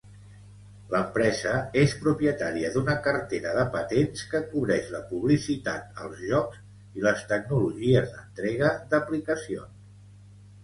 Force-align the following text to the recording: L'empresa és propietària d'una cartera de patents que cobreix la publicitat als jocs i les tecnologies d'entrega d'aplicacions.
L'empresa 0.91 1.49
és 1.81 1.91
propietària 2.05 2.69
d'una 2.77 2.93
cartera 3.07 3.51
de 3.57 3.65
patents 3.75 4.23
que 4.31 4.41
cobreix 4.53 4.89
la 4.95 5.01
publicitat 5.11 6.01
als 6.05 6.23
jocs 6.31 6.63
i 7.01 7.05
les 7.09 7.21
tecnologies 7.33 8.09
d'entrega 8.15 8.73
d'aplicacions. 8.95 9.93